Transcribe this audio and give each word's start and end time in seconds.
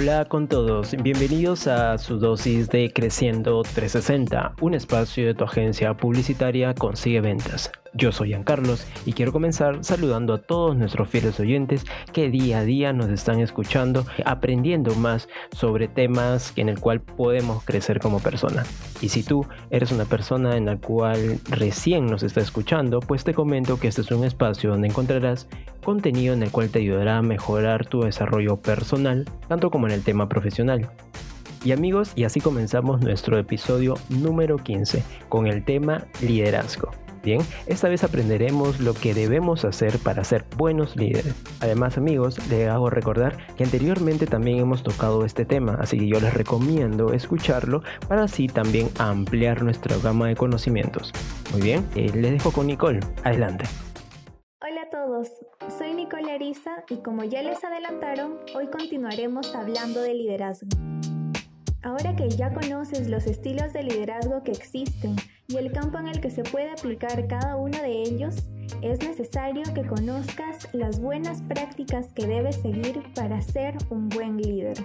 Hola 0.00 0.26
con 0.26 0.46
todos, 0.46 0.94
bienvenidos 1.02 1.66
a 1.66 1.98
su 1.98 2.20
dosis 2.20 2.68
de 2.68 2.92
Creciendo 2.92 3.62
360, 3.62 4.54
un 4.60 4.74
espacio 4.74 5.26
de 5.26 5.34
tu 5.34 5.42
agencia 5.42 5.92
publicitaria 5.96 6.72
Consigue 6.72 7.20
Ventas. 7.20 7.72
Yo 7.94 8.12
soy 8.12 8.30
Ian 8.30 8.44
Carlos 8.44 8.86
y 9.06 9.12
quiero 9.12 9.32
comenzar 9.32 9.82
saludando 9.82 10.34
a 10.34 10.42
todos 10.42 10.76
nuestros 10.76 11.08
fieles 11.08 11.40
oyentes 11.40 11.84
que 12.12 12.30
día 12.30 12.60
a 12.60 12.64
día 12.64 12.92
nos 12.92 13.08
están 13.08 13.40
escuchando, 13.40 14.06
aprendiendo 14.24 14.94
más 14.94 15.28
sobre 15.50 15.88
temas 15.88 16.52
en 16.54 16.68
el 16.68 16.78
cual 16.78 17.00
podemos 17.00 17.64
crecer 17.64 17.98
como 17.98 18.20
persona. 18.20 18.62
Y 19.00 19.08
si 19.08 19.24
tú 19.24 19.46
eres 19.70 19.90
una 19.90 20.04
persona 20.04 20.56
en 20.56 20.66
la 20.66 20.76
cual 20.76 21.40
recién 21.50 22.06
nos 22.06 22.22
está 22.22 22.40
escuchando, 22.40 23.00
pues 23.00 23.24
te 23.24 23.34
comento 23.34 23.80
que 23.80 23.88
este 23.88 24.02
es 24.02 24.12
un 24.12 24.24
espacio 24.24 24.70
donde 24.70 24.86
encontrarás 24.86 25.48
contenido 25.82 26.34
en 26.34 26.42
el 26.42 26.50
cual 26.50 26.70
te 26.70 26.80
ayudará 26.80 27.18
a 27.18 27.22
mejorar 27.22 27.86
tu 27.86 28.02
desarrollo 28.02 28.56
personal, 28.56 29.24
tanto 29.48 29.70
como 29.70 29.86
en 29.86 29.94
el 29.94 30.02
tema 30.02 30.28
profesional. 30.28 30.90
Y 31.64 31.72
amigos, 31.72 32.12
y 32.14 32.24
así 32.24 32.40
comenzamos 32.40 33.00
nuestro 33.00 33.38
episodio 33.38 33.94
número 34.08 34.58
15 34.58 35.02
con 35.28 35.46
el 35.46 35.64
tema 35.64 36.06
liderazgo. 36.20 36.90
Bien, 37.22 37.40
esta 37.66 37.88
vez 37.88 38.04
aprenderemos 38.04 38.80
lo 38.80 38.94
que 38.94 39.12
debemos 39.12 39.64
hacer 39.64 39.98
para 39.98 40.22
ser 40.24 40.44
buenos 40.56 40.96
líderes. 40.96 41.34
Además 41.60 41.98
amigos, 41.98 42.38
les 42.48 42.68
hago 42.68 42.90
recordar 42.90 43.36
que 43.56 43.64
anteriormente 43.64 44.26
también 44.26 44.58
hemos 44.60 44.82
tocado 44.82 45.24
este 45.24 45.44
tema, 45.44 45.76
así 45.80 45.98
que 45.98 46.06
yo 46.06 46.20
les 46.20 46.32
recomiendo 46.32 47.12
escucharlo 47.12 47.82
para 48.06 48.24
así 48.24 48.46
también 48.46 48.88
ampliar 48.98 49.62
nuestra 49.62 49.96
gama 49.98 50.28
de 50.28 50.36
conocimientos. 50.36 51.12
Muy 51.52 51.62
bien, 51.62 51.86
eh, 51.96 52.10
les 52.14 52.32
dejo 52.32 52.52
con 52.52 52.68
Nicole. 52.68 53.00
Adelante. 53.24 53.64
Soy 55.78 55.94
Nicole 55.94 56.30
Arisa 56.30 56.84
y 56.88 56.98
como 56.98 57.24
ya 57.24 57.42
les 57.42 57.64
adelantaron, 57.64 58.38
hoy 58.54 58.68
continuaremos 58.68 59.52
hablando 59.52 60.00
de 60.00 60.14
liderazgo. 60.14 60.68
Ahora 61.82 62.14
que 62.14 62.28
ya 62.28 62.52
conoces 62.52 63.08
los 63.08 63.26
estilos 63.26 63.72
de 63.72 63.82
liderazgo 63.82 64.44
que 64.44 64.52
existen 64.52 65.16
y 65.48 65.56
el 65.56 65.72
campo 65.72 65.98
en 65.98 66.06
el 66.06 66.20
que 66.20 66.30
se 66.30 66.44
puede 66.44 66.70
aplicar 66.70 67.26
cada 67.26 67.56
uno 67.56 67.78
de 67.82 68.02
ellos, 68.02 68.48
es 68.80 69.00
necesario 69.00 69.62
que 69.74 69.86
conozcas 69.86 70.68
las 70.72 71.00
buenas 71.00 71.42
prácticas 71.42 72.12
que 72.12 72.26
debes 72.26 72.56
seguir 72.56 73.02
para 73.14 73.42
ser 73.42 73.76
un 73.90 74.08
buen 74.08 74.36
líder. 74.36 74.76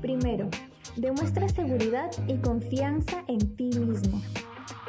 Primero, 0.00 0.48
demuestra 0.96 1.48
seguridad 1.48 2.10
y 2.26 2.38
confianza 2.38 3.24
en 3.26 3.54
ti 3.54 3.70
mismo, 3.78 4.22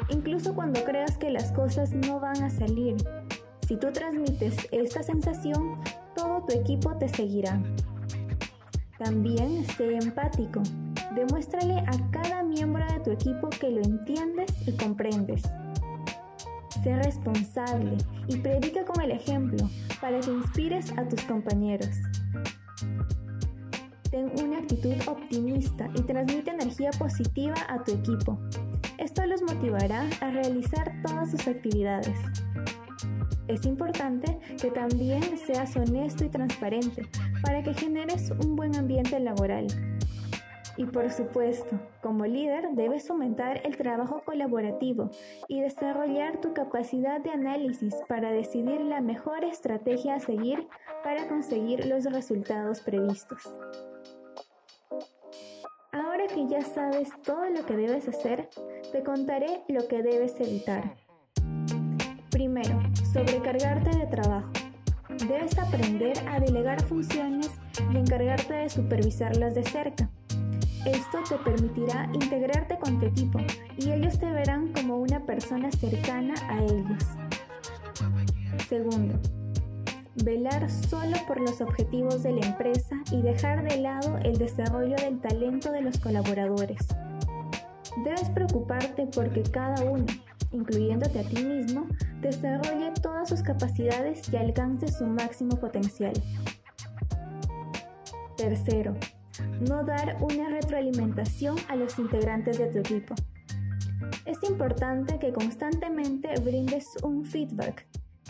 incluso 0.08 0.54
cuando 0.54 0.82
creas 0.84 1.18
que 1.18 1.30
las 1.30 1.52
cosas 1.52 1.92
no 1.92 2.18
van 2.18 2.42
a 2.42 2.50
salir 2.50 2.96
si 3.66 3.76
tú 3.76 3.90
transmites 3.90 4.56
esta 4.70 5.02
sensación, 5.02 5.80
todo 6.14 6.44
tu 6.46 6.54
equipo 6.54 6.96
te 6.96 7.08
seguirá. 7.08 7.60
También 8.96 9.66
sé 9.76 9.96
empático. 9.96 10.62
Demuéstrale 11.14 11.78
a 11.78 12.10
cada 12.12 12.42
miembro 12.44 12.84
de 12.86 13.00
tu 13.00 13.10
equipo 13.10 13.50
que 13.50 13.70
lo 13.70 13.82
entiendes 13.82 14.52
y 14.66 14.72
comprendes. 14.72 15.42
Sé 16.82 16.94
responsable 16.96 17.96
y 18.28 18.36
predica 18.36 18.84
con 18.84 19.02
el 19.02 19.10
ejemplo 19.10 19.68
para 20.00 20.20
que 20.20 20.30
inspires 20.30 20.92
a 20.96 21.08
tus 21.08 21.22
compañeros. 21.22 21.90
Ten 24.10 24.30
una 24.40 24.58
actitud 24.58 24.94
optimista 25.08 25.88
y 25.94 26.02
transmite 26.02 26.52
energía 26.52 26.90
positiva 26.92 27.56
a 27.68 27.82
tu 27.82 27.92
equipo. 27.92 28.38
Esto 28.98 29.26
los 29.26 29.42
motivará 29.42 30.08
a 30.20 30.30
realizar 30.30 30.92
todas 31.02 31.32
sus 31.32 31.48
actividades. 31.48 32.16
Es 33.48 33.64
importante 33.64 34.38
que 34.60 34.70
también 34.70 35.38
seas 35.38 35.76
honesto 35.76 36.24
y 36.24 36.28
transparente 36.28 37.06
para 37.42 37.62
que 37.62 37.74
generes 37.74 38.30
un 38.30 38.56
buen 38.56 38.74
ambiente 38.76 39.20
laboral. 39.20 39.66
Y 40.76 40.84
por 40.84 41.10
supuesto, 41.10 41.78
como 42.02 42.26
líder 42.26 42.70
debes 42.72 43.08
aumentar 43.08 43.62
el 43.64 43.76
trabajo 43.76 44.20
colaborativo 44.24 45.10
y 45.48 45.60
desarrollar 45.60 46.40
tu 46.40 46.52
capacidad 46.52 47.20
de 47.20 47.30
análisis 47.30 47.94
para 48.08 48.30
decidir 48.30 48.80
la 48.82 49.00
mejor 49.00 49.44
estrategia 49.44 50.16
a 50.16 50.20
seguir 50.20 50.66
para 51.02 51.28
conseguir 51.28 51.86
los 51.86 52.04
resultados 52.04 52.80
previstos. 52.80 53.42
Ahora 55.92 56.26
que 56.26 56.46
ya 56.46 56.62
sabes 56.62 57.08
todo 57.22 57.48
lo 57.48 57.64
que 57.64 57.76
debes 57.76 58.06
hacer, 58.06 58.50
te 58.92 59.02
contaré 59.02 59.62
lo 59.68 59.88
que 59.88 60.02
debes 60.02 60.38
evitar. 60.40 61.05
Primero, 62.36 62.82
sobrecargarte 63.14 63.96
de 63.96 64.06
trabajo. 64.08 64.52
Debes 65.26 65.58
aprender 65.58 66.18
a 66.28 66.38
delegar 66.38 66.82
funciones 66.84 67.50
y 67.90 67.96
encargarte 67.96 68.52
de 68.52 68.68
supervisarlas 68.68 69.54
de 69.54 69.64
cerca. 69.64 70.10
Esto 70.84 71.20
te 71.26 71.36
permitirá 71.38 72.10
integrarte 72.12 72.78
con 72.78 73.00
tu 73.00 73.06
equipo 73.06 73.38
y 73.78 73.90
ellos 73.90 74.18
te 74.18 74.30
verán 74.30 74.70
como 74.74 74.98
una 74.98 75.20
persona 75.20 75.72
cercana 75.72 76.34
a 76.50 76.62
ellos. 76.62 77.04
Segundo, 78.68 79.18
velar 80.16 80.68
solo 80.68 81.16
por 81.26 81.40
los 81.40 81.62
objetivos 81.62 82.22
de 82.22 82.32
la 82.32 82.48
empresa 82.48 82.96
y 83.12 83.22
dejar 83.22 83.66
de 83.66 83.78
lado 83.78 84.18
el 84.24 84.36
desarrollo 84.36 84.96
del 84.96 85.22
talento 85.22 85.72
de 85.72 85.80
los 85.80 85.98
colaboradores. 85.98 86.86
Debes 88.04 88.28
preocuparte 88.28 89.06
porque 89.06 89.42
cada 89.42 89.82
uno, 89.84 90.04
incluyéndote 90.56 91.20
a 91.20 91.22
ti 91.22 91.42
mismo, 91.42 91.86
desarrolle 92.20 92.92
todas 93.00 93.28
sus 93.28 93.42
capacidades 93.42 94.28
y 94.32 94.36
alcance 94.36 94.88
su 94.88 95.06
máximo 95.06 95.56
potencial. 95.60 96.14
Tercero, 98.36 98.94
no 99.68 99.84
dar 99.84 100.16
una 100.20 100.48
retroalimentación 100.48 101.56
a 101.68 101.76
los 101.76 101.98
integrantes 101.98 102.58
de 102.58 102.66
tu 102.66 102.78
equipo. 102.78 103.14
Es 104.24 104.38
importante 104.42 105.18
que 105.18 105.32
constantemente 105.32 106.34
brindes 106.40 106.84
un 107.02 107.24
feedback. 107.24 107.86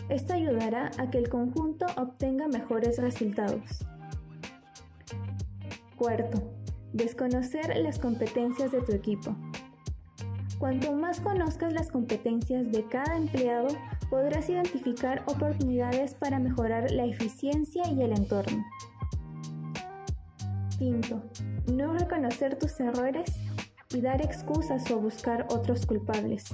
Esto 0.09 0.33
ayudará 0.33 0.91
a 0.97 1.09
que 1.09 1.17
el 1.17 1.27
conjunto 1.27 1.85
obtenga 1.97 2.47
mejores 2.47 2.97
resultados. 2.97 3.85
Cuarto, 5.97 6.53
desconocer 6.93 7.75
las 7.77 7.99
competencias 7.99 8.71
de 8.71 8.81
tu 8.81 8.93
equipo. 8.93 9.35
Cuanto 10.59 10.91
más 10.93 11.19
conozcas 11.21 11.71
las 11.71 11.91
competencias 11.91 12.71
de 12.71 12.83
cada 12.85 13.15
empleado, 13.15 13.67
podrás 14.09 14.49
identificar 14.49 15.21
oportunidades 15.27 16.15
para 16.15 16.39
mejorar 16.39 16.89
la 16.91 17.05
eficiencia 17.05 17.83
y 17.91 18.01
el 18.01 18.11
entorno. 18.11 18.65
Quinto, 20.79 21.21
no 21.71 21.93
reconocer 21.93 22.57
tus 22.57 22.79
errores 22.79 23.31
y 23.93 24.01
dar 24.01 24.21
excusas 24.21 24.89
o 24.89 24.99
buscar 24.99 25.45
otros 25.49 25.85
culpables. 25.85 26.45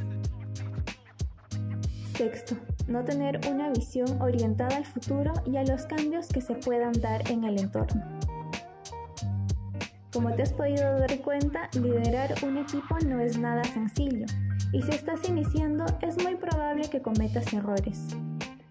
Sexto, 2.18 2.56
no 2.88 3.03
tener 3.06 3.40
una 3.50 3.69
visión 3.69 4.22
orientada 4.22 4.78
al 4.78 4.86
futuro 4.86 5.34
y 5.46 5.58
a 5.58 5.63
los 5.63 5.86
cambios 5.86 6.28
que 6.28 6.42
se 6.42 6.56
puedan 6.56 6.94
dar 6.94 7.30
en 7.31 7.44
el 7.44 7.59
entorno. 7.59 8.03
Como 10.13 10.31
te 10.35 10.44
has 10.44 10.53
podido 10.53 11.00
dar 11.00 11.19
cuenta, 11.22 11.69
liderar 11.74 12.35
un 12.44 12.59
equipo 12.59 13.00
no 13.03 13.19
es 13.19 13.40
nada 13.40 13.63
sencillo 13.63 14.28
y 14.72 14.84
si 14.84 14.91
estás 14.91 15.28
iniciando 15.28 15.85
es 16.01 16.24
muy 16.24 16.35
probable 16.35 16.88
que 16.88 17.01
cometas 17.01 17.51
errores. 17.51 18.09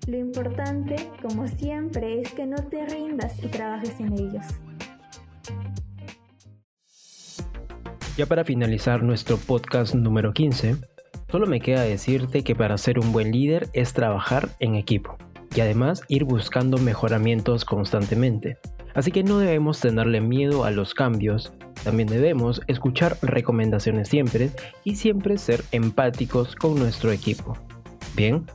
Lo 0.06 0.18
importante, 0.18 1.10
como 1.20 1.48
siempre, 1.48 2.20
es 2.20 2.32
que 2.32 2.46
no 2.46 2.56
te 2.56 2.86
rindas 2.86 3.42
y 3.42 3.48
trabajes 3.48 3.98
en 3.98 4.12
ellos. 4.12 4.44
Ya 8.16 8.26
para 8.26 8.44
finalizar 8.44 9.02
nuestro 9.02 9.36
podcast 9.36 9.96
número 9.96 10.32
15, 10.32 10.76
solo 11.28 11.48
me 11.48 11.60
queda 11.60 11.82
decirte 11.82 12.44
que 12.44 12.54
para 12.54 12.78
ser 12.78 13.00
un 13.00 13.12
buen 13.12 13.32
líder 13.32 13.68
es 13.72 13.94
trabajar 13.94 14.50
en 14.60 14.76
equipo 14.76 15.18
y 15.56 15.60
además 15.60 16.02
ir 16.06 16.22
buscando 16.22 16.78
mejoramientos 16.78 17.64
constantemente. 17.64 18.58
Así 18.94 19.10
que 19.10 19.22
no 19.22 19.38
debemos 19.38 19.80
tenerle 19.80 20.20
miedo 20.20 20.64
a 20.64 20.70
los 20.70 20.94
cambios, 20.94 21.52
también 21.84 22.08
debemos 22.08 22.60
escuchar 22.66 23.16
recomendaciones 23.22 24.08
siempre 24.08 24.50
y 24.84 24.96
siempre 24.96 25.38
ser 25.38 25.64
empáticos 25.72 26.54
con 26.54 26.76
nuestro 26.76 27.10
equipo. 27.10 27.56
Bien, 28.14 28.46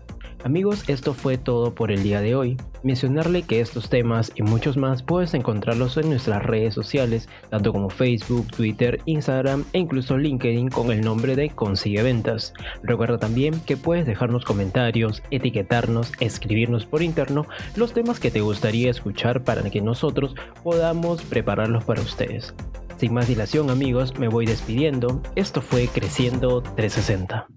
Amigos, 0.48 0.86
esto 0.88 1.14
fue 1.14 1.38
todo 1.38 1.76
por 1.76 1.92
el 1.92 2.04
día 2.04 2.22
de 2.22 2.34
hoy. 2.34 2.56
Mencionarle 2.82 3.42
que 3.42 3.60
estos 3.60 3.90
temas 3.90 4.32
y 4.34 4.44
muchos 4.44 4.78
más 4.78 5.04
puedes 5.04 5.34
encontrarlos 5.34 5.98
en 5.98 6.10
nuestras 6.10 6.42
redes 6.42 6.74
sociales, 6.74 7.28
tanto 7.50 7.74
como 7.74 7.90
Facebook, 7.90 8.48
Twitter, 8.56 9.02
Instagram 9.04 9.66
e 9.74 9.80
incluso 9.80 10.18
LinkedIn 10.18 10.70
con 10.70 10.90
el 10.94 11.02
nombre 11.02 11.36
de 11.36 11.50
Consigue 11.50 12.02
Ventas. 12.02 12.54
Recuerda 12.82 13.18
también 13.18 13.60
que 13.66 13.76
puedes 13.76 14.06
dejarnos 14.06 14.46
comentarios, 14.46 15.22
etiquetarnos, 15.32 16.14
escribirnos 16.22 16.86
por 16.86 17.02
interno 17.02 17.46
los 17.76 17.92
temas 17.92 18.22
que 18.22 18.32
te 18.32 18.40
gustaría 18.40 18.90
escuchar 18.90 19.44
para 19.44 19.70
que 19.70 19.82
nosotros 19.82 20.34
podamos 20.64 21.24
prepararlos 21.24 21.84
para 21.84 22.00
ustedes. 22.00 22.54
Sin 22.96 23.14
más 23.14 23.28
dilación 23.28 23.70
amigos, 23.70 24.18
me 24.18 24.30
voy 24.30 24.46
despidiendo. 24.46 25.22
Esto 25.36 25.62
fue 25.62 25.90
Creciendo 25.90 26.62
360. 26.62 27.48